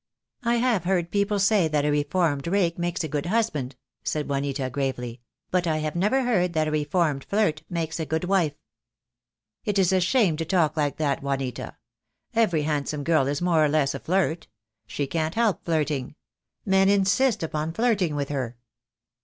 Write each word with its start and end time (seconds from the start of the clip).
"I 0.41 0.55
have 0.55 0.85
heard 0.85 1.11
people 1.11 1.37
say 1.37 1.67
that 1.67 1.85
a 1.85 1.91
reformed 1.91 2.47
rake 2.47 2.79
makes 2.79 3.01
2 3.01 3.07
$2 3.07 3.07
THE 3.07 3.07
DAY 3.07 3.07
WILL 3.07 3.11
COME. 3.11 3.19
a 3.19 3.21
good 3.31 3.35
husband," 3.35 3.75
said 4.03 4.27
Juanita 4.27 4.69
gravely, 4.71 5.21
"but 5.51 5.67
I 5.67 5.77
have 5.77 5.95
never 5.95 6.23
heard 6.23 6.53
that 6.53 6.67
a 6.67 6.71
reformed 6.71 7.23
flirt 7.25 7.61
makes 7.69 7.99
a 7.99 8.07
good 8.07 8.23
wife." 8.23 8.55
"It 9.63 9.77
is 9.77 9.93
a 9.93 9.99
shame 10.01 10.37
to 10.37 10.43
talk 10.45 10.75
like 10.75 10.97
that, 10.97 11.21
Juanita. 11.21 11.77
Every 12.33 12.63
hand 12.63 12.89
some 12.89 13.03
girl 13.03 13.27
is 13.27 13.43
more 13.43 13.63
or 13.63 13.69
less 13.69 13.93
a 13.93 13.99
flirt. 13.99 14.47
She 14.87 15.05
can't 15.05 15.35
help 15.35 15.63
flirting. 15.65 16.15
Men 16.65 16.89
insist 16.89 17.43
upon 17.43 17.71
flirting 17.71 18.15
with 18.15 18.29
her." 18.29 18.57